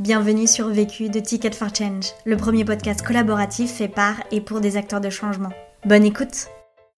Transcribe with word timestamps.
Bienvenue 0.00 0.48
sur 0.48 0.66
Vécu 0.68 1.08
de 1.08 1.20
Ticket 1.20 1.52
for 1.52 1.68
Change, 1.72 2.06
le 2.24 2.36
premier 2.36 2.64
podcast 2.64 3.00
collaboratif 3.00 3.70
fait 3.70 3.86
par 3.86 4.16
et 4.32 4.40
pour 4.40 4.60
des 4.60 4.76
acteurs 4.76 5.00
de 5.00 5.08
changement. 5.08 5.50
Bonne 5.84 6.04
écoute 6.04 6.48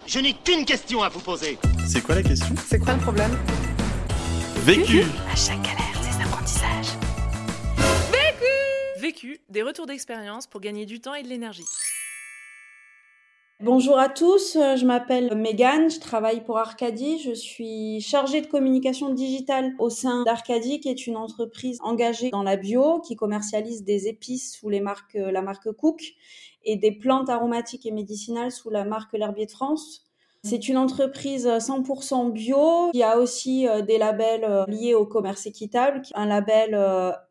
Je 0.06 0.18
n'ai 0.18 0.32
qu'une 0.32 0.64
question 0.64 1.02
à 1.02 1.10
vous 1.10 1.20
poser. 1.20 1.58
C'est 1.86 2.00
quoi 2.00 2.14
la 2.14 2.22
question? 2.22 2.54
C'est 2.66 2.78
quoi 2.78 2.94
le 2.94 3.00
problème? 3.00 3.36
Vécu 4.64 5.02
À 5.30 5.36
chaque 5.36 5.60
galère, 5.60 6.00
des 6.00 6.24
apprentissages. 6.24 6.96
Vécu, 8.98 9.40
des 9.50 9.62
retours 9.62 9.86
d'expérience 9.86 10.46
pour 10.46 10.62
gagner 10.62 10.86
du 10.86 10.98
temps 10.98 11.14
et 11.14 11.22
de 11.22 11.28
l'énergie. 11.28 11.64
Bonjour 13.62 13.98
à 13.98 14.10
tous, 14.10 14.56
euh, 14.56 14.76
je 14.76 14.84
m'appelle 14.84 15.34
Megan, 15.34 15.88
je 15.88 15.98
travaille 15.98 16.44
pour 16.44 16.58
Arcadie, 16.58 17.18
je 17.20 17.32
suis 17.32 18.02
chargée 18.02 18.42
de 18.42 18.46
communication 18.46 19.14
digitale 19.14 19.72
au 19.78 19.88
sein 19.88 20.24
d'Arcadie 20.24 20.78
qui 20.78 20.90
est 20.90 21.06
une 21.06 21.16
entreprise 21.16 21.78
engagée 21.82 22.28
dans 22.28 22.42
la 22.42 22.58
bio 22.58 23.00
qui 23.00 23.16
commercialise 23.16 23.82
des 23.82 24.08
épices 24.08 24.52
sous 24.52 24.68
les 24.68 24.80
marques 24.80 25.16
euh, 25.16 25.30
la 25.30 25.40
marque 25.40 25.72
Cook 25.72 26.02
et 26.64 26.76
des 26.76 26.92
plantes 26.92 27.30
aromatiques 27.30 27.86
et 27.86 27.92
médicinales 27.92 28.52
sous 28.52 28.68
la 28.68 28.84
marque 28.84 29.14
L'Herbier 29.14 29.46
de 29.46 29.52
France. 29.52 30.04
C'est 30.42 30.68
une 30.68 30.76
entreprise 30.76 31.46
100% 31.46 32.32
bio 32.32 32.90
qui 32.92 33.02
a 33.02 33.16
aussi 33.16 33.66
euh, 33.66 33.80
des 33.80 33.96
labels 33.96 34.66
liés 34.68 34.92
au 34.92 35.06
commerce 35.06 35.46
équitable, 35.46 36.02
un 36.14 36.26
label 36.26 36.74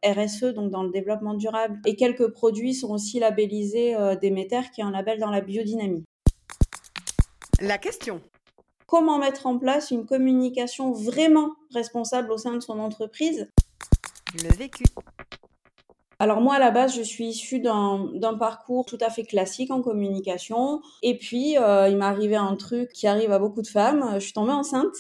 RSE 0.04 0.56
donc 0.56 0.72
dans 0.72 0.82
le 0.82 0.90
développement 0.90 1.36
durable 1.36 1.80
et 1.86 1.96
quelques 1.96 2.30
produits 2.30 2.74
sont 2.74 2.90
aussi 2.90 3.20
labellisés 3.20 3.96
Déméter 4.20 4.72
qui 4.74 4.82
est 4.82 4.86
un 4.86 4.90
label 4.90 5.20
dans 5.20 5.30
la 5.30 5.42
biodynamie. 5.42 6.04
La 7.62 7.78
question. 7.78 8.22
Comment 8.86 9.18
mettre 9.18 9.48
en 9.48 9.58
place 9.58 9.92
une 9.92 10.06
communication 10.06 10.92
vraiment 10.92 11.52
responsable 11.74 12.32
au 12.32 12.38
sein 12.38 12.54
de 12.54 12.60
son 12.60 12.80
entreprise? 12.80 13.50
Le 14.44 14.54
vécu. 14.54 14.84
Alors 16.20 16.42
moi 16.42 16.56
à 16.56 16.60
la 16.60 16.72
base 16.72 16.96
je 16.96 17.02
suis 17.02 17.28
issue 17.28 17.60
d'un 17.60 18.38
parcours 18.40 18.86
tout 18.86 18.98
à 19.02 19.10
fait 19.10 19.24
classique 19.24 19.72
en 19.72 19.82
communication 19.82 20.82
et 21.02 21.18
puis 21.18 21.58
euh, 21.58 21.90
il 21.90 21.98
m'est 21.98 22.06
arrivé 22.06 22.36
un 22.36 22.56
truc 22.56 22.92
qui 22.94 23.06
arrive 23.06 23.32
à 23.32 23.40
beaucoup 23.40 23.62
de 23.62 23.68
femmes, 23.68 24.12
je 24.16 24.20
suis 24.20 24.34
tombée 24.34 24.54
enceinte 24.54 24.96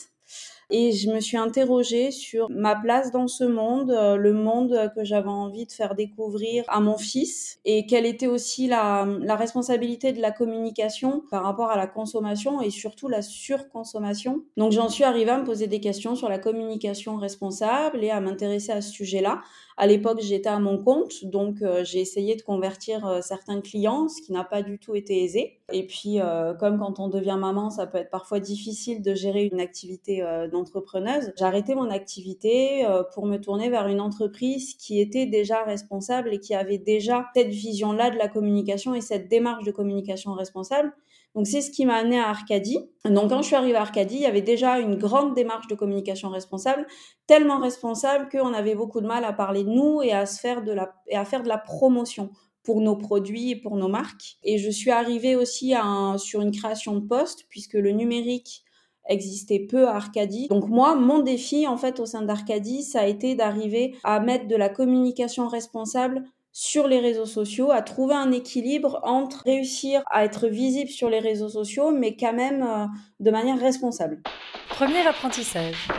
et 0.70 0.92
je 0.92 1.10
me 1.10 1.20
suis 1.20 1.38
interrogée 1.38 2.12
sur 2.12 2.50
ma 2.50 2.76
place 2.76 3.12
dans 3.12 3.28
ce 3.28 3.44
monde, 3.44 3.92
euh, 3.92 4.16
le 4.16 4.34
monde 4.34 4.92
que 4.96 5.04
j'avais 5.04 5.30
envie 5.30 5.66
de 5.66 5.72
faire 5.72 5.96
découvrir 5.96 6.64
à 6.68 6.80
mon 6.80 6.98
fils 6.98 7.60
et 7.66 7.86
quelle 7.86 8.06
était 8.06 8.28
aussi 8.28 8.68
la, 8.68 9.06
responsabilité 9.36 10.14
de 10.14 10.22
la 10.22 10.32
communication 10.32 11.24
par 11.30 11.44
rapport 11.44 11.70
à 11.70 11.78
la 11.78 11.88
consommation 11.88 12.62
et 12.62 12.70
surtout 12.70 13.08
la 13.08 13.22
surconsommation. 13.22 14.44
Donc 14.58 14.72
j'en 14.72 14.90
suis 14.90 15.04
arrivée 15.04 15.32
à 15.32 15.38
me 15.38 15.44
poser 15.44 15.68
des 15.68 15.80
questions 15.80 16.16
sur 16.16 16.30
la 16.30 16.40
communication 16.40 17.18
responsable 17.18 18.04
et 18.04 18.12
à 18.12 18.22
m'intéresser 18.22 18.72
à 18.72 18.82
ce 18.82 18.92
sujet-là. 18.92 19.42
À 19.78 19.88
l'époque, 19.88 20.22
j'étais 20.22 20.48
à 20.48 20.60
mon 20.60 20.82
compte, 20.82 21.26
donc 21.26 21.62
euh, 21.62 21.84
j'ai 21.84 22.00
essayé 22.00 22.38
de 22.38 22.42
convertir 22.42 23.06
euh, 23.06 23.20
certains 23.22 23.60
clients, 23.60 24.08
ce 24.08 24.22
qui 24.22 24.32
n'a 24.32 24.46
pas 24.46 24.62
du 24.62 24.80
tout 24.80 24.96
été 24.96 25.22
aisé. 25.22 25.60
Et 25.74 25.86
puis, 25.86 26.20
comme 26.60 26.78
quand 26.78 27.00
on 27.00 27.08
devient 27.08 27.38
maman, 27.40 27.72
ça 27.72 27.88
peut 27.88 27.98
être 27.98 28.12
parfois 28.12 28.40
difficile 28.40 29.02
de 29.02 29.16
gérer 29.16 29.50
une 29.52 29.60
activité 29.60 30.22
d'entrepreneuse. 30.56 31.32
J'ai 31.38 31.46
arrêté 31.46 31.76
mon 31.76 31.90
activité 31.90 32.88
pour 33.14 33.26
me 33.26 33.38
tourner 33.38 33.70
vers 33.70 33.88
une 33.88 34.02
entreprise 34.02 34.76
qui 34.76 35.00
était 35.00 35.26
déjà 35.26 35.64
responsable 35.64 36.34
et 36.34 36.40
qui 36.40 36.56
avait 36.56 36.78
déjà 36.78 37.28
cette 37.36 37.50
vision-là 37.50 38.10
de 38.10 38.18
la 38.18 38.28
communication 38.28 38.96
et 38.96 39.02
cette 39.02 39.28
démarche 39.30 39.64
de 39.64 39.72
communication 39.72 40.34
responsable. 40.34 40.94
Donc 41.36 41.48
c'est 41.48 41.62
ce 41.62 41.70
qui 41.70 41.86
m'a 41.86 41.96
amené 41.96 42.18
à 42.18 42.30
Arcadie. 42.30 42.80
Donc 43.04 43.30
quand 43.30 43.42
je 43.42 43.48
suis 43.48 43.56
arrivée 43.58 43.76
à 43.76 43.82
Arcadie, 43.82 44.16
il 44.16 44.22
y 44.22 44.26
avait 44.26 44.42
déjà 44.42 44.80
une 44.80 44.96
grande 44.96 45.36
démarche 45.36 45.68
de 45.68 45.76
communication 45.76 46.30
responsable, 46.30 46.88
tellement 47.28 47.60
responsable 47.60 48.30
qu'on 48.30 48.54
avait 48.54 48.76
beaucoup 48.76 49.02
de 49.02 49.08
mal 49.08 49.26
à 49.26 49.34
parler 49.34 49.66
de 49.66 49.70
nous 49.70 50.02
et 50.02 50.14
à 50.14 50.26
se 50.26 50.40
faire 50.40 50.64
de 50.64 50.72
la 50.72 50.96
et 51.08 51.18
à 51.18 51.26
faire 51.26 51.44
de 51.44 51.50
la 51.50 51.58
promotion 51.58 52.30
pour 52.64 52.82
nos 52.82 52.96
produits 52.96 53.52
et 53.52 53.56
pour 53.58 53.76
nos 53.76 53.90
marques. 53.90 54.38
Et 54.44 54.58
je 54.58 54.70
suis 54.72 54.92
arrivée 54.92 55.36
aussi 55.36 55.74
sur 56.18 56.42
une 56.42 56.52
création 56.52 56.96
de 56.96 57.06
poste 57.06 57.46
puisque 57.50 57.74
le 57.74 57.92
numérique 57.92 58.64
existait 59.08 59.60
peu 59.60 59.88
à 59.88 59.96
Arcadie. 59.96 60.48
Donc 60.48 60.68
moi, 60.68 60.96
mon 60.96 61.20
défi 61.20 61.68
en 61.68 61.78
fait 61.78 62.00
au 62.00 62.06
sein 62.06 62.22
d'Arcadie, 62.22 62.84
ça 62.84 63.02
a 63.02 63.06
été 63.06 63.36
d'arriver 63.36 63.96
à 64.04 64.20
mettre 64.20 64.48
de 64.48 64.56
la 64.56 64.70
communication 64.70 65.48
responsable 65.48 66.24
sur 66.58 66.88
les 66.88 67.00
réseaux 67.00 67.26
sociaux, 67.26 67.72
à 67.72 67.82
trouver 67.82 68.16
un 68.16 68.32
équilibre 68.32 69.02
entre 69.04 69.44
réussir 69.44 70.02
à 70.10 70.24
être 70.24 70.48
visible 70.48 70.90
sur 70.90 71.10
les 71.10 71.20
réseaux 71.20 71.50
sociaux, 71.50 71.92
mais 71.92 72.16
quand 72.16 72.32
même 72.32 72.64
euh, 72.64 72.86
de 73.20 73.30
manière 73.30 73.60
responsable. 73.60 74.22
Premier 74.70 75.06
apprentissage. 75.06 75.90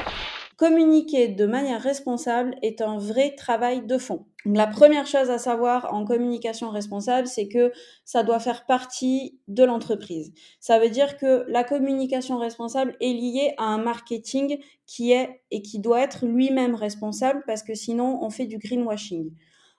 Communiquer 0.56 1.28
de 1.28 1.44
manière 1.44 1.82
responsable 1.82 2.56
est 2.62 2.80
un 2.80 2.96
vrai 2.96 3.34
travail 3.36 3.84
de 3.84 3.98
fond. 3.98 4.24
La 4.54 4.66
première 4.66 5.06
chose 5.06 5.30
à 5.30 5.38
savoir 5.38 5.92
en 5.92 6.04
communication 6.04 6.70
responsable, 6.70 7.26
c'est 7.26 7.48
que 7.48 7.72
ça 8.04 8.22
doit 8.22 8.38
faire 8.38 8.64
partie 8.66 9.40
de 9.48 9.64
l'entreprise. 9.64 10.32
Ça 10.60 10.78
veut 10.78 10.88
dire 10.88 11.16
que 11.16 11.44
la 11.48 11.64
communication 11.64 12.38
responsable 12.38 12.96
est 13.00 13.12
liée 13.12 13.54
à 13.58 13.64
un 13.64 13.78
marketing 13.78 14.58
qui 14.86 15.12
est 15.12 15.42
et 15.50 15.62
qui 15.62 15.80
doit 15.80 16.00
être 16.00 16.24
lui-même 16.24 16.74
responsable 16.74 17.42
parce 17.46 17.62
que 17.62 17.74
sinon 17.74 18.20
on 18.22 18.30
fait 18.30 18.46
du 18.46 18.58
greenwashing. 18.58 19.32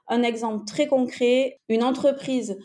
Un 0.09 0.23
exemple 0.23 0.66
très 0.66 0.88
concret, 0.88 1.59
une 1.69 1.84
entreprise 1.84 2.57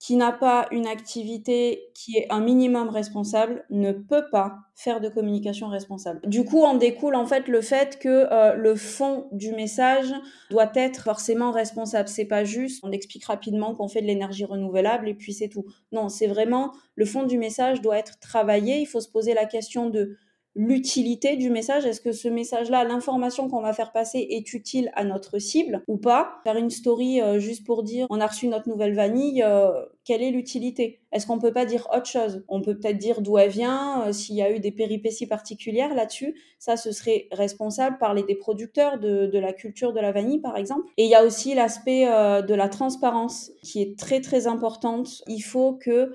qui 0.00 0.16
n'a 0.16 0.32
pas 0.32 0.66
une 0.70 0.86
activité 0.86 1.90
qui 1.94 2.16
est 2.16 2.26
un 2.30 2.40
minimum 2.40 2.88
responsable 2.88 3.66
ne 3.68 3.92
peut 3.92 4.24
pas 4.32 4.56
faire 4.74 4.98
de 4.98 5.10
communication 5.10 5.68
responsable. 5.68 6.20
Du 6.26 6.46
coup, 6.46 6.62
en 6.62 6.74
découle 6.74 7.14
en 7.14 7.26
fait 7.26 7.48
le 7.48 7.60
fait 7.60 7.98
que 7.98 8.08
euh, 8.32 8.54
le 8.54 8.76
fond 8.76 9.28
du 9.30 9.52
message 9.52 10.10
doit 10.50 10.72
être 10.74 11.04
forcément 11.04 11.50
responsable. 11.50 12.08
C'est 12.08 12.24
pas 12.24 12.44
juste, 12.44 12.82
on 12.82 12.92
explique 12.92 13.26
rapidement 13.26 13.74
qu'on 13.74 13.88
fait 13.88 14.00
de 14.00 14.06
l'énergie 14.06 14.46
renouvelable 14.46 15.06
et 15.06 15.14
puis 15.14 15.34
c'est 15.34 15.48
tout. 15.48 15.66
Non, 15.92 16.08
c'est 16.08 16.26
vraiment 16.26 16.72
le 16.94 17.04
fond 17.04 17.24
du 17.24 17.36
message 17.36 17.82
doit 17.82 17.98
être 17.98 18.18
travaillé. 18.20 18.78
Il 18.78 18.86
faut 18.86 19.02
se 19.02 19.10
poser 19.10 19.34
la 19.34 19.44
question 19.44 19.90
de 19.90 20.16
l'utilité 20.54 21.36
du 21.36 21.48
message. 21.48 21.86
Est-ce 21.86 22.00
que 22.00 22.12
ce 22.12 22.28
message-là, 22.28 22.84
l'information 22.84 23.48
qu'on 23.48 23.60
va 23.60 23.72
faire 23.72 23.92
passer 23.92 24.26
est 24.30 24.52
utile 24.52 24.90
à 24.94 25.04
notre 25.04 25.38
cible 25.38 25.84
ou 25.86 25.96
pas? 25.96 26.40
Faire 26.44 26.56
une 26.56 26.70
story 26.70 27.20
euh, 27.20 27.38
juste 27.38 27.64
pour 27.64 27.82
dire 27.82 28.06
on 28.10 28.20
a 28.20 28.26
reçu 28.26 28.48
notre 28.48 28.68
nouvelle 28.68 28.94
vanille, 28.94 29.42
euh, 29.44 29.70
quelle 30.04 30.22
est 30.22 30.30
l'utilité? 30.30 31.00
Est-ce 31.12 31.26
qu'on 31.26 31.38
peut 31.38 31.52
pas 31.52 31.66
dire 31.66 31.88
autre 31.94 32.06
chose? 32.06 32.44
On 32.48 32.62
peut 32.62 32.76
peut-être 32.76 32.98
dire 32.98 33.20
d'où 33.20 33.38
elle 33.38 33.50
vient, 33.50 34.08
euh, 34.08 34.12
s'il 34.12 34.34
y 34.34 34.42
a 34.42 34.50
eu 34.50 34.58
des 34.58 34.72
péripéties 34.72 35.26
particulières 35.26 35.94
là-dessus. 35.94 36.34
Ça, 36.58 36.76
ce 36.76 36.90
serait 36.90 37.28
responsable 37.30 37.98
parler 37.98 38.24
des 38.24 38.34
producteurs 38.34 38.98
de, 38.98 39.26
de, 39.26 39.38
la 39.38 39.52
culture 39.52 39.92
de 39.92 40.00
la 40.00 40.10
vanille, 40.10 40.40
par 40.40 40.56
exemple. 40.56 40.86
Et 40.96 41.04
il 41.04 41.10
y 41.10 41.14
a 41.14 41.24
aussi 41.24 41.54
l'aspect 41.54 42.06
de 42.06 42.54
la 42.54 42.68
transparence 42.68 43.52
qui 43.62 43.80
est 43.82 43.98
très 43.98 44.20
très 44.20 44.46
importante. 44.46 45.22
Il 45.26 45.40
faut 45.40 45.74
que 45.74 46.12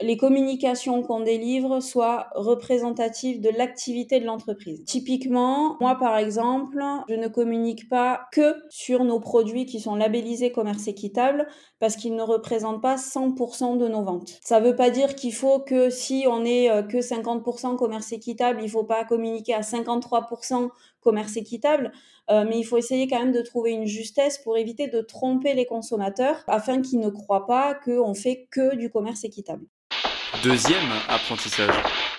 les 0.00 0.16
communications 0.16 1.02
qu'on 1.02 1.20
délivre 1.20 1.80
soient 1.80 2.28
représentatives 2.34 3.40
de 3.40 3.50
l'activité 3.50 4.20
de 4.20 4.26
l'entreprise. 4.26 4.84
Typiquement, 4.84 5.76
moi 5.80 5.96
par 5.96 6.16
exemple, 6.16 6.82
je 7.08 7.14
ne 7.14 7.28
communique 7.28 7.88
pas 7.88 8.20
que 8.32 8.54
sur 8.70 9.04
nos 9.04 9.18
produits 9.20 9.66
qui 9.66 9.80
sont 9.80 9.96
labellisés 9.96 10.52
commerce 10.52 10.86
équitable 10.86 11.48
parce 11.80 11.96
qu'ils 11.96 12.14
ne 12.14 12.22
représentent 12.22 12.82
pas 12.82 12.96
100% 12.96 13.76
de 13.76 13.88
nos 13.88 14.02
ventes. 14.02 14.38
Ça 14.42 14.60
veut 14.60 14.76
pas 14.76 14.90
dire 14.90 15.14
qu'il 15.14 15.34
faut 15.34 15.60
que 15.60 15.90
si 15.90 16.26
on 16.28 16.44
est 16.44 16.70
euh, 16.70 16.82
que 16.82 16.98
50% 16.98 17.76
commerce 17.76 18.12
équitable, 18.12 18.60
il 18.62 18.70
faut 18.70 18.84
pas 18.84 19.04
communiquer 19.04 19.54
à 19.54 19.60
53% 19.60 20.68
commerce 21.00 21.36
équitable, 21.36 21.92
euh, 22.30 22.44
mais 22.46 22.58
il 22.58 22.64
faut 22.64 22.76
essayer 22.76 23.08
quand 23.08 23.18
même 23.18 23.32
de 23.32 23.42
trouver 23.42 23.72
une 23.72 23.86
justesse 23.86 24.38
pour 24.38 24.56
éviter 24.56 24.88
de 24.88 25.00
tromper 25.00 25.54
les 25.54 25.66
consommateurs 25.66 26.44
afin 26.46 26.82
qu'ils 26.82 27.00
ne 27.00 27.08
croient 27.08 27.46
pas 27.46 27.74
qu'on 27.74 28.14
fait 28.14 28.46
que 28.50 28.76
du 28.76 28.90
commerce 28.90 29.24
équitable. 29.24 29.64
Deuxième 30.42 30.92
apprentissage. 31.08 31.74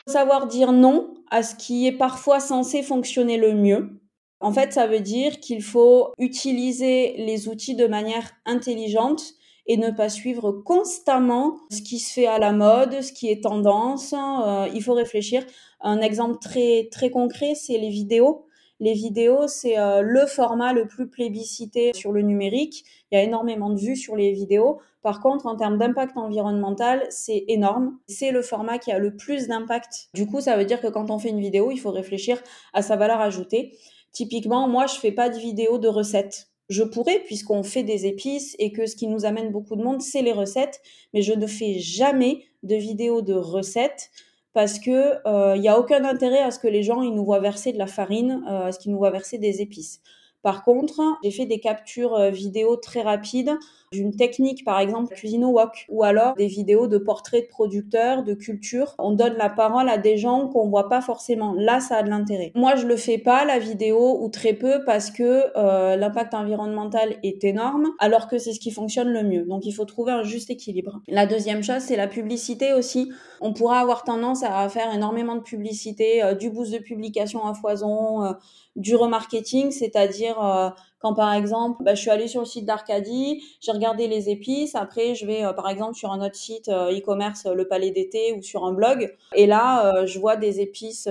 Savoir 0.05 0.47
dire 0.47 0.73
non 0.73 1.13
à 1.31 1.41
ce 1.41 1.55
qui 1.55 1.87
est 1.87 1.93
parfois 1.93 2.41
censé 2.41 2.83
fonctionner 2.83 3.37
le 3.37 3.53
mieux. 3.53 4.01
En 4.41 4.51
fait, 4.51 4.73
ça 4.73 4.87
veut 4.87 4.99
dire 4.99 5.39
qu'il 5.39 5.63
faut 5.63 6.11
utiliser 6.17 7.15
les 7.17 7.47
outils 7.47 7.75
de 7.75 7.87
manière 7.87 8.29
intelligente 8.45 9.23
et 9.67 9.77
ne 9.77 9.91
pas 9.91 10.09
suivre 10.09 10.51
constamment 10.51 11.59
ce 11.71 11.81
qui 11.81 11.99
se 11.99 12.11
fait 12.11 12.25
à 12.25 12.39
la 12.39 12.51
mode, 12.51 13.01
ce 13.01 13.13
qui 13.13 13.29
est 13.29 13.43
tendance. 13.43 14.13
Euh, 14.13 14.67
il 14.73 14.83
faut 14.83 14.93
réfléchir. 14.93 15.45
Un 15.79 16.01
exemple 16.01 16.39
très 16.41 16.89
très 16.91 17.11
concret, 17.11 17.53
c'est 17.55 17.77
les 17.77 17.89
vidéos. 17.89 18.47
Les 18.81 18.93
vidéos, 18.93 19.47
c'est 19.47 19.77
euh, 19.77 20.01
le 20.01 20.25
format 20.25 20.71
le 20.71 20.87
plus 20.87 21.09
plébiscité 21.09 21.91
sur 21.93 22.13
le 22.13 22.21
numérique. 22.21 22.85
Il 23.11 23.15
y 23.15 23.17
a 23.17 23.23
énormément 23.23 23.69
de 23.69 23.79
vues 23.79 23.97
sur 23.97 24.15
les 24.15 24.31
vidéos. 24.31 24.79
Par 25.01 25.21
contre, 25.21 25.47
en 25.47 25.57
termes 25.57 25.77
d'impact 25.77 26.15
environnemental, 26.15 27.05
c'est 27.09 27.43
énorme. 27.49 27.97
C'est 28.07 28.31
le 28.31 28.41
format 28.41 28.77
qui 28.77 28.91
a 28.91 28.99
le 28.99 29.17
plus 29.17 29.47
d'impact. 29.47 30.09
Du 30.13 30.25
coup, 30.25 30.39
ça 30.39 30.55
veut 30.55 30.63
dire 30.63 30.79
que 30.79 30.87
quand 30.87 31.11
on 31.11 31.19
fait 31.19 31.29
une 31.29 31.41
vidéo, 31.41 31.71
il 31.71 31.77
faut 31.77 31.91
réfléchir 31.91 32.41
à 32.73 32.81
sa 32.81 32.95
valeur 32.95 33.19
ajoutée. 33.19 33.77
Typiquement, 34.13 34.67
moi, 34.69 34.85
je 34.87 34.95
fais 34.95 35.11
pas 35.11 35.29
de 35.29 35.37
vidéo 35.37 35.77
de 35.77 35.89
recettes. 35.89 36.47
Je 36.69 36.83
pourrais, 36.83 37.19
puisqu'on 37.19 37.63
fait 37.63 37.83
des 37.83 38.05
épices 38.05 38.55
et 38.59 38.71
que 38.71 38.85
ce 38.85 38.95
qui 38.95 39.07
nous 39.07 39.25
amène 39.25 39.51
beaucoup 39.51 39.75
de 39.75 39.83
monde, 39.83 40.01
c'est 40.01 40.21
les 40.21 40.31
recettes, 40.31 40.81
mais 41.13 41.21
je 41.21 41.33
ne 41.33 41.47
fais 41.47 41.79
jamais 41.79 42.43
de 42.63 42.75
vidéo 42.75 43.21
de 43.21 43.33
recettes 43.33 44.11
parce 44.59 44.77
que 44.77 44.89
il 44.89 45.21
euh, 45.25 45.57
n'y 45.57 45.69
a 45.69 45.79
aucun 45.79 46.03
intérêt 46.03 46.41
à 46.41 46.51
ce 46.51 46.59
que 46.59 46.67
les 46.67 46.83
gens 46.83 47.01
nous 47.01 47.23
voient 47.23 47.39
verser 47.39 47.71
de 47.71 47.77
la 47.77 47.87
farine, 47.87 48.43
euh, 48.45 48.65
à 48.65 48.71
ce 48.73 48.79
qu'ils 48.79 48.91
nous 48.91 48.97
voient 48.97 49.09
verser 49.09 49.37
des 49.37 49.61
épices. 49.61 50.01
Par 50.41 50.65
contre, 50.65 50.99
j'ai 51.23 51.31
fait 51.31 51.45
des 51.45 51.61
captures 51.61 52.13
euh, 52.15 52.29
vidéo 52.29 52.75
très 52.75 53.01
rapides 53.01 53.57
d'une 53.91 54.15
technique, 54.15 54.63
par 54.63 54.79
exemple, 54.79 55.15
cuisine 55.15 55.43
au 55.43 55.49
wok, 55.49 55.85
ou 55.89 56.03
alors 56.03 56.35
des 56.35 56.45
vidéos 56.45 56.87
de 56.87 56.99
portraits 56.99 57.45
de 57.45 57.49
producteurs, 57.49 58.23
de 58.23 58.35
culture. 58.35 58.93
On 58.99 59.11
donne 59.11 59.33
la 59.33 59.49
parole 59.49 59.89
à 59.89 59.97
des 59.97 60.17
gens 60.17 60.47
qu'on 60.47 60.69
voit 60.69 60.89
pas 60.89 61.01
forcément. 61.01 61.53
Là, 61.57 61.79
ça 61.79 61.97
a 61.97 62.03
de 62.03 62.09
l'intérêt. 62.09 62.51
Moi, 62.53 62.75
je 62.75 62.85
le 62.85 62.95
fais 62.95 63.17
pas, 63.17 63.45
la 63.45 63.57
vidéo, 63.57 64.19
ou 64.21 64.29
très 64.29 64.53
peu, 64.53 64.83
parce 64.85 65.09
que 65.09 65.45
euh, 65.57 65.95
l'impact 65.95 66.35
environnemental 66.35 67.15
est 67.23 67.43
énorme, 67.43 67.87
alors 67.97 68.27
que 68.27 68.37
c'est 68.37 68.53
ce 68.53 68.59
qui 68.59 68.69
fonctionne 68.69 69.09
le 69.09 69.23
mieux. 69.23 69.43
Donc, 69.45 69.65
il 69.65 69.71
faut 69.71 69.85
trouver 69.85 70.11
un 70.11 70.23
juste 70.23 70.51
équilibre. 70.51 71.01
La 71.07 71.25
deuxième 71.25 71.63
chose, 71.63 71.79
c'est 71.79 71.97
la 71.97 72.07
publicité 72.07 72.73
aussi. 72.73 73.11
On 73.41 73.53
pourra 73.53 73.79
avoir 73.79 74.03
tendance 74.03 74.43
à 74.43 74.69
faire 74.69 74.93
énormément 74.93 75.35
de 75.35 75.41
publicité, 75.41 76.23
euh, 76.23 76.35
du 76.35 76.51
boost 76.51 76.71
de 76.71 76.77
publication 76.77 77.43
à 77.45 77.55
foison, 77.55 78.23
euh, 78.23 78.33
du 78.75 78.95
remarketing, 78.95 79.71
c'est-à-dire 79.71 80.41
euh, 80.43 80.69
quand 80.99 81.13
par 81.13 81.33
exemple, 81.33 81.83
bah, 81.83 81.95
je 81.95 82.01
suis 82.01 82.09
allée 82.09 82.27
sur 82.27 82.41
le 82.41 82.45
site 82.45 82.65
d'Arcadie, 82.65 83.43
j'ai 83.61 83.71
regardé 83.71 84.07
les 84.07 84.29
épices, 84.29 84.75
après 84.75 85.15
je 85.15 85.25
vais 85.25 85.43
euh, 85.43 85.53
par 85.53 85.69
exemple 85.69 85.95
sur 85.95 86.11
un 86.11 86.25
autre 86.25 86.35
site 86.35 86.69
euh, 86.69 86.97
e-commerce, 86.97 87.45
le 87.45 87.67
Palais 87.67 87.91
d'été 87.91 88.33
ou 88.33 88.41
sur 88.41 88.65
un 88.65 88.73
blog, 88.73 89.15
et 89.33 89.45
là 89.45 90.05
je 90.05 90.19
vois 90.19 90.35
des 90.35 90.59
épices 90.61 91.09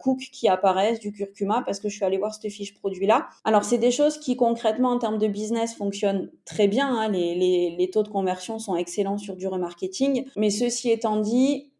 cook 0.00 0.18
qui 0.32 0.48
apparaissent, 0.48 1.00
du 1.00 1.12
curcuma, 1.12 1.62
parce 1.64 1.80
que 1.80 1.88
je 1.88 1.96
suis 1.96 2.04
allée 2.04 2.18
voir 2.18 2.34
cette 2.34 2.50
fiche 2.50 2.74
produit-là. 2.74 3.28
Alors 3.44 3.64
c'est 3.64 3.78
des 3.78 3.90
choses 3.90 4.18
qui 4.18 4.36
concrètement 4.36 4.90
en 4.90 4.98
termes 4.98 5.18
de 5.18 5.26
business 5.26 5.74
fonctionnent 5.74 6.30
très 6.44 6.68
bien, 6.68 6.88
hein. 6.88 7.08
les, 7.08 7.34
les, 7.34 7.76
les 7.76 7.90
taux 7.90 8.02
de 8.02 8.08
conversion 8.08 8.58
sont 8.58 8.76
excellents 8.76 9.18
sur 9.18 9.36
du 9.36 9.46
remarketing, 9.46 10.24
mais 10.36 10.50
ceci 10.50 10.90
étant 10.90 11.16
dit, 11.16 11.70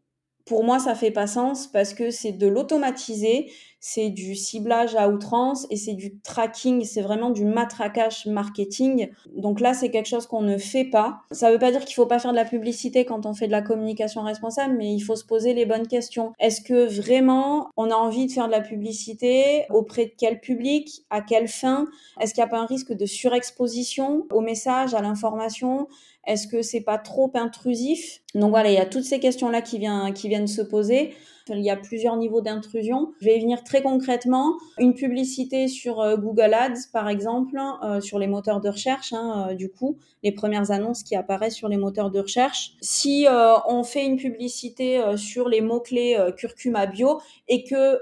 pour 0.48 0.64
moi, 0.64 0.78
ça 0.78 0.94
fait 0.94 1.10
pas 1.10 1.26
sens 1.26 1.66
parce 1.66 1.92
que 1.92 2.10
c'est 2.10 2.32
de 2.32 2.46
l'automatiser, 2.46 3.52
c'est 3.80 4.10
du 4.10 4.34
ciblage 4.34 4.96
à 4.96 5.08
outrance 5.08 5.66
et 5.70 5.76
c'est 5.76 5.94
du 5.94 6.18
tracking, 6.20 6.84
c'est 6.84 7.02
vraiment 7.02 7.30
du 7.30 7.44
matraquage 7.44 8.26
marketing. 8.26 9.10
Donc 9.36 9.60
là, 9.60 9.74
c'est 9.74 9.90
quelque 9.90 10.08
chose 10.08 10.26
qu'on 10.26 10.42
ne 10.42 10.58
fait 10.58 10.84
pas. 10.84 11.20
Ça 11.30 11.50
veut 11.50 11.58
pas 11.58 11.70
dire 11.70 11.84
qu'il 11.84 11.94
faut 11.94 12.06
pas 12.06 12.18
faire 12.18 12.32
de 12.32 12.36
la 12.36 12.44
publicité 12.44 13.04
quand 13.04 13.26
on 13.26 13.34
fait 13.34 13.46
de 13.46 13.52
la 13.52 13.62
communication 13.62 14.22
responsable, 14.22 14.74
mais 14.76 14.92
il 14.92 15.00
faut 15.00 15.16
se 15.16 15.24
poser 15.24 15.54
les 15.54 15.66
bonnes 15.66 15.86
questions. 15.86 16.32
Est-ce 16.40 16.60
que 16.60 16.86
vraiment 16.86 17.70
on 17.76 17.90
a 17.90 17.94
envie 17.94 18.26
de 18.26 18.32
faire 18.32 18.46
de 18.46 18.52
la 18.52 18.60
publicité 18.60 19.66
auprès 19.70 20.06
de 20.06 20.12
quel 20.16 20.40
public, 20.40 21.04
à 21.10 21.20
quelle 21.20 21.48
fin? 21.48 21.86
Est-ce 22.20 22.34
qu'il 22.34 22.42
n'y 22.42 22.48
a 22.48 22.50
pas 22.50 22.60
un 22.60 22.66
risque 22.66 22.92
de 22.92 23.06
surexposition 23.06 24.26
au 24.32 24.40
message, 24.40 24.94
à 24.94 25.02
l'information? 25.02 25.88
Est-ce 26.26 26.46
que 26.46 26.62
c'est 26.62 26.82
pas 26.82 26.98
trop 26.98 27.30
intrusif? 27.34 28.20
Donc 28.34 28.50
voilà, 28.50 28.70
il 28.70 28.74
y 28.74 28.78
a 28.78 28.86
toutes 28.86 29.04
ces 29.04 29.20
questions-là 29.20 29.62
qui, 29.62 29.78
viennent, 29.78 30.12
qui 30.12 30.28
viennent 30.28 30.46
se 30.46 30.62
poser. 30.62 31.14
Il 31.56 31.62
y 31.62 31.70
a 31.70 31.76
plusieurs 31.76 32.16
niveaux 32.16 32.40
d'intrusion. 32.40 33.12
Je 33.20 33.26
vais 33.26 33.38
venir 33.38 33.64
très 33.64 33.82
concrètement. 33.82 34.54
Une 34.78 34.94
publicité 34.94 35.68
sur 35.68 36.00
euh, 36.00 36.16
Google 36.16 36.54
Ads, 36.54 36.88
par 36.92 37.08
exemple, 37.08 37.58
euh, 37.82 38.00
sur 38.00 38.18
les 38.18 38.26
moteurs 38.26 38.60
de 38.60 38.68
recherche, 38.68 39.12
hein, 39.12 39.48
euh, 39.50 39.54
du 39.54 39.70
coup, 39.70 39.96
les 40.22 40.32
premières 40.32 40.70
annonces 40.70 41.02
qui 41.02 41.16
apparaissent 41.16 41.54
sur 41.54 41.68
les 41.68 41.76
moteurs 41.76 42.10
de 42.10 42.20
recherche. 42.20 42.72
Si 42.80 43.26
on 43.68 43.84
fait 43.84 44.04
une 44.04 44.16
publicité 44.16 45.00
sur 45.16 45.48
les 45.48 45.60
mots-clés 45.60 46.18
curcuma 46.36 46.86
bio 46.86 47.20
et 47.46 47.62
que 47.62 48.00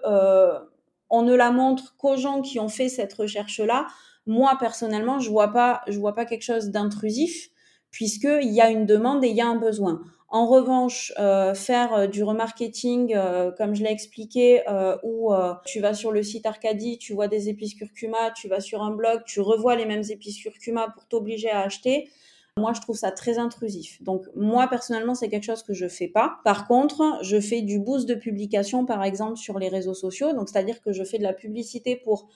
on 1.11 1.23
ne 1.23 1.35
la 1.35 1.51
montre 1.51 1.95
qu'aux 1.99 2.17
gens 2.17 2.41
qui 2.41 2.59
ont 2.59 2.69
fait 2.69 2.89
cette 2.89 3.13
recherche-là, 3.13 3.87
moi 4.27 4.57
personnellement, 4.59 5.19
je 5.19 5.31
vois 5.31 5.53
vois 5.89 6.15
pas 6.15 6.25
quelque 6.25 6.43
chose 6.43 6.71
d'intrusif 6.71 7.51
puisqu'il 7.91 8.53
y 8.53 8.61
a 8.61 8.71
une 8.71 8.87
demande 8.87 9.25
et 9.25 9.29
il 9.29 9.37
y 9.37 9.41
a 9.41 9.47
un 9.47 9.57
besoin. 9.57 10.03
En 10.29 10.47
revanche, 10.47 11.13
euh, 11.19 11.55
faire 11.55 11.95
euh, 11.95 12.07
du 12.09 12.25
remarketing, 12.25 13.15
euh, 13.15 13.53
comme 13.53 13.77
je 13.77 13.85
l'ai 13.85 13.93
expliqué, 13.93 14.63
où 15.03 15.33
tu 15.65 15.81
vas 15.81 15.95
sur 15.95 16.11
le 16.11 16.23
site 16.23 16.47
Arcadie, 16.47 16.99
tu 16.99 17.13
vois 17.13 17.29
des 17.29 17.49
épices 17.49 17.75
curcuma, 17.75 18.33
tu 18.35 18.49
vas 18.49 18.61
sur 18.61 18.83
un 18.83 18.91
blog, 18.91 19.23
tu 19.25 19.41
revois 19.41 19.77
les 19.77 19.87
mêmes 19.87 20.03
épices 20.09 20.43
curcuma 20.43 20.89
pour 20.95 21.07
t'obliger 21.07 21.51
à 21.51 21.61
acheter. 21.61 22.11
Moi, 22.59 22.73
je 22.73 22.81
trouve 22.81 22.97
ça 22.97 23.13
très 23.13 23.39
intrusif. 23.39 24.03
Donc, 24.03 24.25
moi, 24.35 24.67
personnellement, 24.69 25.15
c'est 25.15 25.29
quelque 25.29 25.45
chose 25.45 25.63
que 25.63 25.75
je 25.75 25.89
fais 25.89 26.09
pas. 26.09 26.39
Par 26.43 26.67
contre, 26.67 27.19
je 27.23 27.39
fais 27.39 27.61
du 27.61 27.79
boost 27.79 28.09
de 28.09 28.15
publication, 28.15 28.87
par 28.87 29.05
exemple, 29.05 29.37
sur 29.37 29.59
les 29.59 29.69
réseaux 29.69 29.95
sociaux. 29.95 30.33
Donc, 30.33 30.49
c'est-à-dire 30.49 30.81
que 30.81 30.93
je 30.93 31.05
fais 31.05 31.19
de 31.19 31.23
la 31.23 31.35
publicité 31.35 31.97
pour 31.97 32.29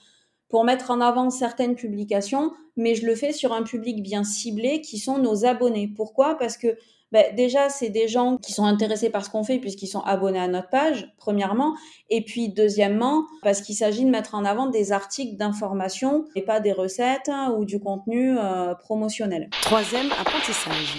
pour 0.47 0.65
mettre 0.65 0.91
en 0.91 0.99
avant 0.99 1.29
certaines 1.29 1.75
publications, 1.75 2.51
mais 2.75 2.93
je 2.93 3.05
le 3.05 3.15
fais 3.15 3.31
sur 3.31 3.53
un 3.53 3.63
public 3.63 4.03
bien 4.03 4.25
ciblé 4.25 4.81
qui 4.81 4.99
sont 4.99 5.17
nos 5.17 5.45
abonnés. 5.45 5.87
Pourquoi? 5.87 6.37
Parce 6.37 6.57
que 6.57 6.77
ben, 7.11 7.35
déjà, 7.35 7.69
c'est 7.69 7.89
des 7.89 8.07
gens 8.07 8.37
qui 8.37 8.53
sont 8.53 8.63
intéressés 8.63 9.09
par 9.09 9.25
ce 9.25 9.29
qu'on 9.29 9.43
fait 9.43 9.59
puisqu'ils 9.59 9.87
sont 9.87 10.01
abonnés 10.01 10.39
à 10.39 10.47
notre 10.47 10.69
page, 10.69 11.13
premièrement. 11.17 11.75
Et 12.09 12.23
puis, 12.23 12.49
deuxièmement, 12.49 13.25
parce 13.43 13.61
qu'il 13.61 13.75
s'agit 13.75 14.05
de 14.05 14.09
mettre 14.09 14.33
en 14.35 14.45
avant 14.45 14.67
des 14.67 14.91
articles 14.93 15.35
d'information 15.35 16.25
et 16.35 16.41
pas 16.41 16.61
des 16.61 16.71
recettes 16.71 17.29
hein, 17.29 17.53
ou 17.57 17.65
du 17.65 17.79
contenu 17.79 18.37
euh, 18.37 18.73
promotionnel. 18.75 19.49
Troisième 19.61 20.09
apprentissage. 20.19 20.97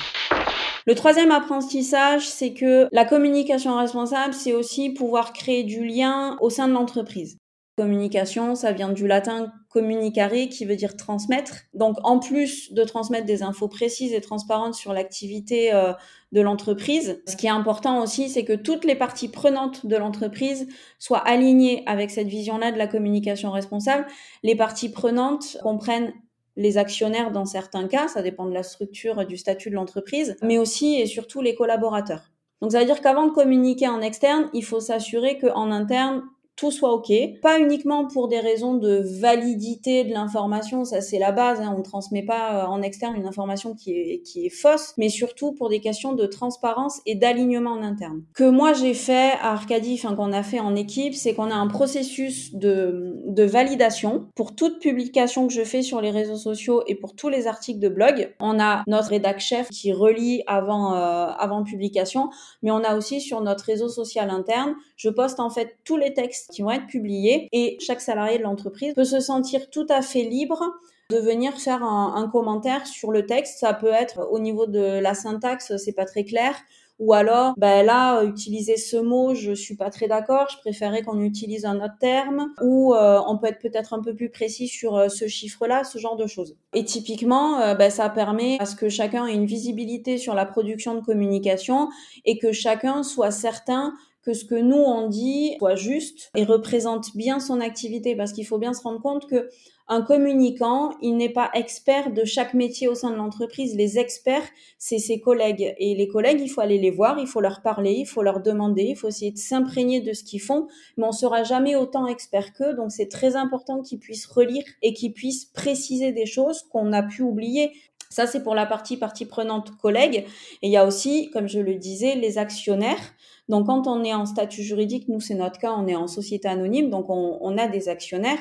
Le 0.85 0.95
troisième 0.95 1.31
apprentissage, 1.31 2.29
c'est 2.29 2.53
que 2.53 2.89
la 2.93 3.05
communication 3.05 3.77
responsable, 3.77 4.35
c'est 4.35 4.53
aussi 4.53 4.91
pouvoir 4.91 5.33
créer 5.33 5.63
du 5.63 5.85
lien 5.87 6.37
au 6.41 6.51
sein 6.51 6.69
de 6.69 6.73
l'entreprise. 6.73 7.39
Communication, 7.79 8.55
ça 8.55 8.73
vient 8.73 8.91
du 8.91 9.07
latin 9.07 9.53
communicare 9.73 10.49
qui 10.51 10.65
veut 10.65 10.77
dire 10.77 10.97
transmettre. 10.97 11.63
Donc 11.75 11.97
en 12.05 12.19
plus 12.19 12.73
de 12.73 12.85
transmettre 12.85 13.27
des 13.27 13.43
infos 13.43 13.69
précises 13.69 14.13
et 14.13 14.21
transparentes 14.21 14.75
sur 14.75 14.93
l'activité 14.93 15.73
euh, 15.73 15.93
de 16.33 16.41
l'entreprise, 16.41 17.23
ce 17.27 17.37
qui 17.37 17.47
est 17.47 17.51
important 17.51 18.03
aussi, 18.03 18.29
c'est 18.29 18.45
que 18.45 18.53
toutes 18.53 18.85
les 18.85 18.95
parties 18.95 19.29
prenantes 19.29 19.87
de 19.87 19.97
l'entreprise 19.97 20.69
soient 20.99 21.19
alignées 21.19 21.83
avec 21.87 22.11
cette 22.11 22.29
vision-là 22.29 22.73
de 22.73 22.79
la 22.79 22.87
communication 22.87 23.51
responsable. 23.51 24.07
Les 24.43 24.55
parties 24.55 24.91
prenantes 24.91 25.57
comprennent 25.63 26.13
les 26.57 26.77
actionnaires 26.77 27.33
dans 27.33 27.47
certains 27.47 27.89
cas, 27.89 28.09
ça 28.09 28.21
dépend 28.21 28.45
de 28.45 28.53
la 28.53 28.63
structure 28.63 29.27
du 29.27 29.39
statut 29.39 29.71
de 29.71 29.75
l'entreprise, 29.75 30.37
mais 30.43 30.59
aussi 30.59 31.01
et 31.01 31.07
surtout 31.07 31.41
les 31.41 31.55
collaborateurs. 31.55 32.31
Donc 32.61 32.73
ça 32.73 32.79
veut 32.79 32.85
dire 32.85 33.01
qu'avant 33.01 33.27
de 33.27 33.33
communiquer 33.33 33.89
en 33.89 34.03
externe, 34.03 34.51
il 34.53 34.65
faut 34.65 34.81
s'assurer 34.81 35.39
qu'en 35.39 35.71
interne, 35.71 36.23
tout 36.63 36.71
soit 36.71 36.93
OK. 36.93 37.13
Pas 37.43 37.59
uniquement 37.59 38.07
pour 38.07 38.29
des 38.29 38.39
raisons 38.39 38.75
de 38.75 39.03
validité 39.21 40.05
de 40.05 40.13
l'information, 40.13 40.85
ça 40.85 41.01
c'est 41.01 41.19
la 41.19 41.33
base, 41.33 41.61
hein, 41.61 41.73
on 41.75 41.79
ne 41.79 41.83
transmet 41.83 42.23
pas 42.23 42.63
euh, 42.63 42.67
en 42.67 42.83
externe 42.83 43.17
une 43.17 43.27
information 43.27 43.75
qui 43.75 43.91
est, 43.91 44.23
qui 44.23 44.47
est 44.47 44.49
fausse, 44.49 44.95
mais 44.97 45.09
surtout 45.09 45.51
pour 45.51 45.69
des 45.71 45.81
questions 45.81 46.13
de 46.13 46.25
transparence 46.25 47.01
et 47.05 47.17
d'alignement 47.17 47.73
en 47.73 47.83
interne. 47.83 48.23
Que 48.33 48.49
moi 48.49 48.75
j'ai 48.75 48.95
fait 48.95 49.33
à 49.41 49.55
Arcadie, 49.55 50.01
enfin 50.01 50.15
qu'on 50.15 50.33
a 50.33 50.45
fait 50.45 50.61
en 50.61 50.77
équipe, 50.77 51.15
c'est 51.15 51.35
qu'on 51.35 51.51
a 51.51 51.55
un 51.57 51.67
processus 51.67 52.55
de, 52.55 53.17
de 53.27 53.43
validation 53.43 54.29
pour 54.37 54.55
toute 54.55 54.79
publication 54.79 55.49
que 55.49 55.53
je 55.53 55.65
fais 55.65 55.83
sur 55.83 56.01
les 56.01 56.13
réseaux 56.13 56.37
sociaux 56.37 56.85
et 56.87 56.95
pour 56.95 57.17
tous 57.17 57.29
les 57.29 57.49
articles 57.49 57.81
de 57.81 57.89
blog. 57.89 58.33
On 58.39 58.61
a 58.61 58.85
notre 58.87 59.09
rédac 59.09 59.41
chef 59.41 59.69
qui 59.71 59.93
relie 59.93 60.45
avant, 60.47 60.95
euh, 60.95 61.27
avant 61.37 61.65
publication, 61.65 62.31
mais 62.63 62.71
on 62.71 62.85
a 62.85 62.97
aussi 62.97 63.21
sur 63.21 63.41
notre 63.41 63.65
réseau 63.65 63.89
social 63.89 64.31
interne, 64.31 64.77
je 64.97 65.09
poste 65.09 65.41
en 65.41 65.51
fait 65.51 65.77
tous 65.85 65.97
les 65.97 66.15
textes 66.15 66.52
qui 66.53 66.63
vont 66.63 66.71
être 66.71 66.87
publiés 66.87 67.49
et 67.53 67.77
chaque 67.81 68.01
salarié 68.01 68.39
de 68.39 68.43
l'entreprise 68.43 68.95
peut 68.95 69.05
se 69.05 69.21
sentir 69.21 69.71
tout 69.71 69.87
à 69.89 70.03
fait 70.03 70.23
libre 70.23 70.63
de 71.11 71.19
venir 71.19 71.53
faire 71.59 71.83
un, 71.83 72.29
commentaire 72.33 72.87
sur 72.87 73.13
le 73.13 73.27
texte. 73.27 73.59
Ça 73.59 73.75
peut 73.75 73.93
être 73.93 74.29
au 74.31 74.39
niveau 74.39 74.67
de 74.67 74.99
la 75.01 75.15
syntaxe, 75.15 75.77
c'est 75.77 75.93
pas 75.93 76.07
très 76.07 76.25
clair. 76.25 76.55
Ou 76.99 77.15
alors, 77.15 77.55
ben 77.57 77.85
là, 77.85 78.23
utiliser 78.23 78.77
ce 78.77 78.97
mot, 78.97 79.35
je 79.35 79.53
suis 79.53 79.75
pas 79.75 79.91
très 79.91 80.07
d'accord. 80.07 80.47
Je 80.53 80.59
préférerais 80.59 81.03
qu'on 81.03 81.21
utilise 81.21 81.65
un 81.65 81.77
autre 81.77 81.99
terme. 81.99 82.51
Ou 82.63 82.95
euh, 82.95 83.21
on 83.27 83.39
peut 83.39 83.49
être 83.49 83.59
peut-être 83.59 83.93
un 83.93 84.01
peu 84.01 84.15
plus 84.15 84.31
précis 84.31 84.69
sur 84.69 84.97
euh, 84.97 85.09
ce 85.09 85.27
chiffre-là, 85.27 85.83
ce 85.83 85.99
genre 85.99 86.17
de 86.17 86.29
choses. 86.29 86.55
Et 86.75 86.85
typiquement, 86.85 87.75
ben, 87.75 87.91
ça 87.91 88.09
permet 88.09 88.57
à 88.61 88.67
ce 88.67 88.77
que 88.77 88.89
chacun 88.89 89.27
ait 89.27 89.35
une 89.35 89.47
visibilité 89.47 90.17
sur 90.17 90.35
la 90.35 90.47
production 90.47 90.95
de 90.95 91.01
communication 91.01 91.89
et 92.25 92.39
que 92.39 92.53
chacun 92.53 93.03
soit 93.03 93.33
certain 93.33 93.95
que 94.23 94.35
ce 94.35 94.45
que 94.45 94.55
nous 94.55 94.77
on 94.77 95.09
dit 95.09 95.57
soit 95.59 95.75
juste 95.75 96.31
et 96.37 96.45
représente 96.45 97.17
bien 97.17 97.41
son 97.41 97.61
activité 97.61 98.17
parce 98.17 98.33
qu'il 98.33 98.47
faut 98.47 98.59
bien 98.59 98.73
se 98.73 98.83
rendre 98.83 99.01
compte 99.01 99.27
que 99.29 99.49
un 99.89 100.01
communicant, 100.01 100.95
il 101.03 101.17
n'est 101.17 101.29
pas 101.29 101.51
expert 101.55 102.13
de 102.13 102.25
chaque 102.25 102.55
métier 102.55 102.89
au 102.89 102.95
sein 102.95 103.11
de 103.11 103.17
l'entreprise. 103.17 103.77
Les 103.77 103.99
experts, 103.99 104.49
c'est 104.79 104.99
ses 104.99 105.21
collègues. 105.21 105.75
Et 105.77 105.95
les 105.95 106.09
collègues, 106.09 106.41
il 106.41 106.49
faut 106.49 106.61
aller 106.61 106.79
les 106.79 106.91
voir, 106.91 107.19
il 107.19 107.27
faut 107.27 107.41
leur 107.41 107.63
parler, 107.63 107.93
il 107.93 108.07
faut 108.07 108.23
leur 108.23 108.41
demander, 108.41 108.85
il 108.85 108.97
faut 108.97 109.09
essayer 109.09 109.33
de 109.33 109.39
s'imprégner 109.39 110.01
de 110.01 110.13
ce 110.13 110.25
qu'ils 110.25 110.41
font, 110.41 110.69
mais 110.97 111.05
on 111.05 111.13
sera 111.13 111.43
jamais 111.43 111.77
autant 111.77 112.07
expert 112.07 112.55
qu'eux. 112.55 112.75
Donc 112.75 112.93
c'est 112.93 113.09
très 113.09 113.37
important 113.37 113.83
qu'ils 113.83 113.99
puissent 113.99 114.27
relire 114.27 114.65
et 114.83 114.95
qu'ils 114.95 115.13
puissent 115.13 115.47
préciser 115.47 116.13
des 116.13 116.27
choses 116.27 116.63
qu'on 116.71 116.93
a 116.93 117.03
pu 117.03 117.23
oublier. 117.23 117.73
Ça, 118.13 118.27
c'est 118.27 118.43
pour 118.43 118.55
la 118.55 118.67
partie 118.67 118.99
partie 118.99 119.25
prenante 119.25 119.77
collègue. 119.79 120.27
Et 120.61 120.69
il 120.69 120.71
y 120.71 120.77
a 120.77 120.87
aussi, 120.87 121.31
comme 121.31 121.49
je 121.49 121.61
le 121.61 121.77
disais, 121.77 122.15
les 122.15 122.37
actionnaires. 122.37 123.01
Donc, 123.49 123.67
quand 123.67 123.87
on 123.87 124.05
est 124.05 124.15
en 124.15 124.27
statut 124.27 124.63
juridique, 124.63 125.09
nous, 125.09 125.21
c'est 125.21 125.35
notre 125.35 125.59
cas, 125.59 125.73
on 125.73 125.87
est 125.87 125.97
en 125.97 126.07
société 126.07 126.47
anonyme, 126.47 126.91
donc 126.91 127.07
on, 127.09 127.59
a 127.59 127.69
des 127.69 127.89
actionnaires. 127.89 128.39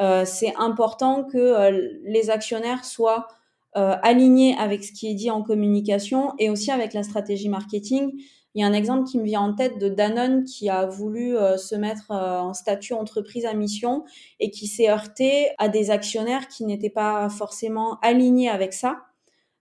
Euh, 0.00 0.24
c'est 0.24 0.54
important 0.56 1.24
que 1.24 1.36
euh, 1.36 1.88
les 2.04 2.30
actionnaires 2.30 2.84
soient 2.84 3.26
euh, 3.76 3.96
alignés 4.02 4.56
avec 4.58 4.84
ce 4.84 4.92
qui 4.92 5.10
est 5.10 5.14
dit 5.14 5.30
en 5.30 5.42
communication 5.42 6.32
et 6.38 6.48
aussi 6.48 6.70
avec 6.70 6.94
la 6.94 7.02
stratégie 7.02 7.48
marketing. 7.48 8.12
Il 8.54 8.60
y 8.60 8.64
a 8.64 8.66
un 8.66 8.74
exemple 8.74 9.08
qui 9.08 9.18
me 9.18 9.24
vient 9.24 9.40
en 9.40 9.54
tête 9.54 9.78
de 9.78 9.88
Danone 9.88 10.44
qui 10.44 10.68
a 10.68 10.84
voulu 10.84 11.36
euh, 11.36 11.56
se 11.56 11.74
mettre 11.74 12.10
euh, 12.10 12.38
en 12.38 12.52
statut 12.52 12.92
entreprise 12.92 13.46
à 13.46 13.54
mission 13.54 14.04
et 14.40 14.50
qui 14.50 14.66
s'est 14.66 14.90
heurté 14.90 15.48
à 15.58 15.68
des 15.68 15.90
actionnaires 15.90 16.48
qui 16.48 16.64
n'étaient 16.64 16.90
pas 16.90 17.30
forcément 17.30 17.98
alignés 18.02 18.50
avec 18.50 18.74
ça. 18.74 18.98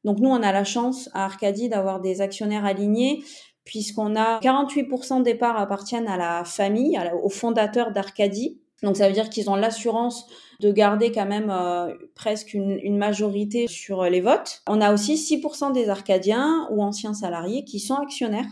Donc 0.03 0.19
nous, 0.19 0.29
on 0.29 0.43
a 0.43 0.51
la 0.51 0.65
chance 0.65 1.09
à 1.13 1.23
Arcadie 1.25 1.69
d'avoir 1.69 2.01
des 2.01 2.21
actionnaires 2.21 2.65
alignés 2.65 3.23
puisqu'on 3.63 4.15
a 4.15 4.39
48% 4.39 5.23
des 5.23 5.35
parts 5.35 5.57
appartiennent 5.57 6.07
à 6.07 6.17
la 6.17 6.43
famille, 6.43 6.99
au 7.23 7.29
fondateur 7.29 7.91
d'Arcadie. 7.91 8.59
Donc 8.81 8.97
ça 8.97 9.07
veut 9.07 9.13
dire 9.13 9.29
qu'ils 9.29 9.49
ont 9.49 9.55
l'assurance 9.55 10.25
de 10.59 10.71
garder 10.71 11.11
quand 11.11 11.27
même 11.27 11.51
euh, 11.51 11.93
presque 12.15 12.53
une, 12.55 12.97
majorité 12.97 13.67
sur 13.67 14.03
les 14.03 14.19
votes. 14.21 14.63
On 14.67 14.81
a 14.81 14.91
aussi 14.91 15.15
6% 15.15 15.71
des 15.71 15.89
Arcadiens 15.89 16.67
ou 16.71 16.81
anciens 16.81 17.13
salariés 17.13 17.63
qui 17.63 17.79
sont 17.79 17.95
actionnaires. 17.95 18.47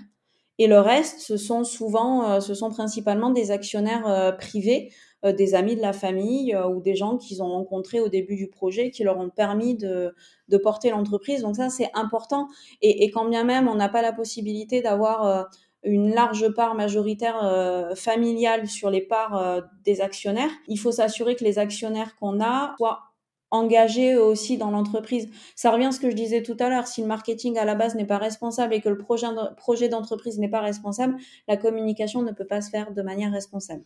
Et 0.60 0.68
le 0.68 0.80
reste, 0.80 1.22
ce 1.22 1.38
sont 1.38 1.63
souvent, 1.63 2.30
euh, 2.30 2.39
ce 2.42 2.54
sont 2.54 2.70
principalement 2.70 3.30
des 3.30 3.50
actionnaires 3.50 4.06
euh, 4.08 4.34
privés, 4.34 4.92
euh, 5.24 5.32
des 5.32 5.56
amis 5.56 5.78
de 5.78 5.82
la 5.82 5.94
famille 5.94 6.56
ou 6.56 6.82
des 6.82 6.96
gens 6.96 7.18
qu'ils 7.18 7.42
ont 7.42 7.48
rencontrés 7.48 8.01
au 8.01 8.10
début 8.10 8.36
du 8.36 8.50
projet 8.50 8.92
qui 8.92 9.04
leur 9.04 9.18
ont 9.18 9.30
permis 9.30 9.75
de, 9.75 10.13
de 10.50 10.58
porter 10.58 10.89
l'entreprise. 10.89 11.44
Donc 11.44 11.56
ça, 11.56 11.70
c'est 11.70 11.89
important. 11.94 12.50
Et, 12.82 13.06
et, 13.06 13.10
quand 13.10 13.28
bien 13.28 13.46
même 13.46 13.70
on 13.70 13.75
n'a 13.75 13.88
pas 13.88 14.01
la 14.01 14.12
possibilité 14.12 14.82
d'avoir 14.82 15.48
une 15.84 16.13
large 16.13 16.50
part 16.54 16.75
majoritaire 16.75 17.94
familiale 17.96 18.68
sur 18.68 18.89
les 18.89 19.01
parts 19.01 19.63
des 19.86 20.01
actionnaires, 20.01 20.51
il 20.68 20.78
faut 20.78 20.92
s'assurer 20.92 21.36
que 21.38 21.46
les 21.46 21.58
actionnaires 21.58 22.16
qu'on 22.18 22.42
a 22.42 22.75
soient 22.78 23.09
engagés 23.51 24.15
aussi 24.15 24.58
dans 24.58 24.72
l'entreprise. 24.72 25.29
Ça 25.56 25.72
revient 25.72 25.86
à 25.86 25.91
ce 25.91 26.00
que 26.00 26.10
je 26.10 26.15
disais 26.15 26.44
tout 26.44 26.58
à 26.60 26.70
l'heure. 26.70 26.88
Si 26.88 27.01
le 27.01 27.08
marketing 27.08 27.58
à 27.58 27.65
la 27.65 27.75
base 27.75 27.96
n'est 27.96 28.06
pas 28.06 28.18
responsable 28.18 28.74
et 28.74 28.82
que 28.82 28.89
le 28.89 28.98
projet, 28.98 29.27
projet 29.58 29.89
d'entreprise 29.89 30.39
n'est 30.39 30.50
pas 30.50 30.62
responsable, 30.62 31.15
la 31.48 31.58
communication 31.58 32.22
ne 32.22 32.32
peut 32.32 32.46
pas 32.46 32.62
se 32.62 32.70
faire 32.70 32.91
de 32.91 33.01
manière 33.01 33.32
responsable. 33.32 33.84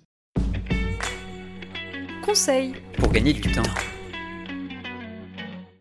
Conseil 2.25 2.73
pour 2.97 3.11
gagner 3.11 3.33
du 3.33 3.41
temps. 3.41 3.61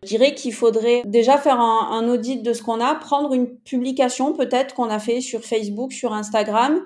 Je 0.03 0.09
dirais 0.09 0.35
qu'il 0.35 0.53
faudrait 0.53 1.03
déjà 1.05 1.37
faire 1.37 1.61
un, 1.61 1.89
un, 1.91 2.09
audit 2.09 2.43
de 2.43 2.51
ce 2.51 2.61
qu'on 2.61 2.81
a, 2.81 2.93
prendre 2.95 3.33
une 3.33 3.47
publication 3.47 4.33
peut-être 4.33 4.75
qu'on 4.75 4.89
a 4.89 4.99
fait 4.99 5.21
sur 5.21 5.45
Facebook, 5.45 5.93
sur 5.93 6.11
Instagram, 6.11 6.81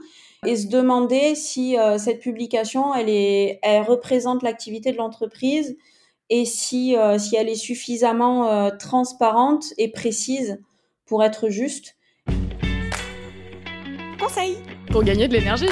et 0.46 0.56
se 0.56 0.68
demander 0.68 1.36
si 1.36 1.78
euh, 1.78 1.98
cette 1.98 2.20
publication, 2.20 2.94
elle, 2.94 3.10
est, 3.10 3.60
elle 3.64 3.82
représente 3.82 4.44
l'activité 4.44 4.92
de 4.92 4.98
l'entreprise, 4.98 5.78
et 6.30 6.46
si, 6.46 6.96
euh, 6.96 7.18
si 7.18 7.36
elle 7.36 7.50
est 7.50 7.56
suffisamment 7.56 8.50
euh, 8.50 8.70
transparente 8.78 9.74
et 9.78 9.92
précise 9.92 10.60
pour 11.06 11.24
être 11.24 11.50
juste. 11.50 11.96
Conseil 14.20 14.58
pour 14.92 15.04
gagner 15.04 15.28
de 15.28 15.34
l'énergie. 15.34 15.70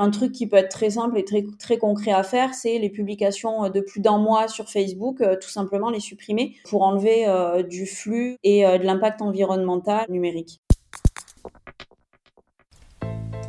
Un 0.00 0.10
truc 0.10 0.30
qui 0.30 0.46
peut 0.46 0.56
être 0.56 0.70
très 0.70 0.90
simple 0.90 1.18
et 1.18 1.24
très, 1.24 1.44
très 1.58 1.76
concret 1.76 2.12
à 2.12 2.22
faire, 2.22 2.54
c'est 2.54 2.78
les 2.78 2.88
publications 2.88 3.68
de 3.68 3.80
plus 3.80 4.00
d'un 4.00 4.16
mois 4.16 4.46
sur 4.46 4.70
Facebook, 4.70 5.20
euh, 5.20 5.34
tout 5.34 5.48
simplement 5.48 5.90
les 5.90 5.98
supprimer 5.98 6.54
pour 6.70 6.82
enlever 6.82 7.26
euh, 7.26 7.64
du 7.64 7.84
flux 7.84 8.36
et 8.44 8.64
euh, 8.64 8.78
de 8.78 8.84
l'impact 8.84 9.22
environnemental 9.22 10.06
numérique. 10.08 10.60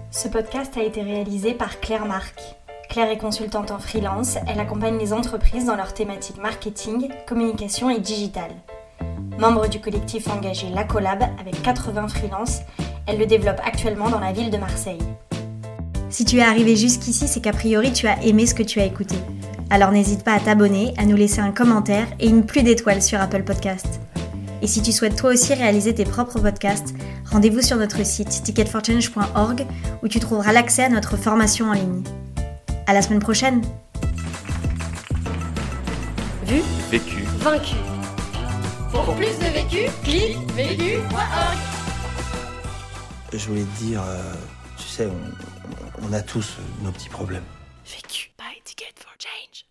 Ce 0.10 0.28
podcast 0.28 0.76
a 0.76 0.82
été 0.82 1.04
réalisé 1.04 1.54
par 1.54 1.80
Claire 1.80 2.08
Marc. 2.08 2.58
Claire 2.90 3.12
est 3.12 3.20
consultante 3.20 3.70
en 3.70 3.78
freelance, 3.78 4.38
elle 4.48 4.60
accompagne 4.60 4.98
les 4.98 5.14
entreprises 5.14 5.66
dans 5.66 5.76
leurs 5.76 5.94
thématiques 5.94 6.42
marketing, 6.42 7.10
communication 7.28 7.92
et 7.92 8.00
digital. 8.00 8.50
Membre 9.38 9.70
du 9.70 9.80
collectif 9.80 10.28
engagé 10.28 10.70
La 10.74 10.84
Collab 10.84 11.22
avec 11.40 11.62
80 11.62 12.08
freelances, 12.08 12.62
elle 13.06 13.20
le 13.20 13.28
développe 13.28 13.62
actuellement 13.64 14.10
dans 14.10 14.20
la 14.20 14.32
ville 14.32 14.50
de 14.50 14.58
Marseille. 14.58 14.98
Si 16.10 16.26
tu 16.26 16.38
es 16.38 16.42
arrivé 16.42 16.76
jusqu'ici, 16.76 17.28
c'est 17.28 17.42
qu'a 17.42 17.54
priori 17.54 17.94
tu 17.94 18.08
as 18.08 18.24
aimé 18.24 18.48
ce 18.48 18.56
que 18.56 18.64
tu 18.64 18.80
as 18.80 18.86
écouté. 18.86 19.16
Alors 19.70 19.92
n'hésite 19.92 20.24
pas 20.24 20.34
à 20.34 20.40
t'abonner, 20.40 20.96
à 20.98 21.06
nous 21.06 21.16
laisser 21.16 21.42
un 21.42 21.52
commentaire 21.52 22.08
et 22.20 22.28
une 22.28 22.44
pluie 22.44 22.64
d'étoiles 22.64 23.04
sur 23.04 23.22
Apple 23.22 23.44
Podcast. 23.44 24.02
Et 24.64 24.68
si 24.68 24.82
tu 24.82 24.92
souhaites 24.92 25.16
toi 25.16 25.30
aussi 25.30 25.54
réaliser 25.54 25.94
tes 25.94 26.06
propres 26.06 26.40
podcasts, 26.40 26.96
rendez-vous 27.32 27.62
sur 27.62 27.78
notre 27.78 28.04
site 28.04 28.42
ticketforchange.org 28.44 29.68
où 30.02 30.08
tu 30.08 30.20
trouveras 30.20 30.54
l'accès 30.54 30.86
à 30.86 30.90
notre 30.90 31.18
formation 31.18 31.68
en 31.68 31.74
ligne. 31.74 32.04
À 32.90 32.94
la 32.94 33.04
semaine 33.04 33.20
prochaine. 33.20 33.62
Vu, 36.46 36.64
Vécu. 36.90 37.22
vaincu. 37.38 37.76
Pour 38.92 39.16
plus 39.16 39.38
de 39.38 39.46
vécu, 39.54 39.92
clique 40.04 40.52
vécu.org. 40.54 41.58
Je 43.32 43.46
voulais 43.48 43.62
te 43.62 43.84
dire, 43.84 44.02
euh, 44.02 44.34
tu 44.76 44.88
sais, 44.88 45.06
on, 45.06 46.10
on 46.10 46.14
a 46.14 46.22
tous 46.22 46.58
nos 46.82 46.92
petits 46.92 47.10
problèmes. 47.10 47.44
Vécu. 47.86 48.32
Buy 48.40 48.60
ticket 48.66 48.96
for 48.98 49.14
change. 49.20 49.69